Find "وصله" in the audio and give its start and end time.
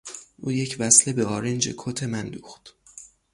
0.79-1.13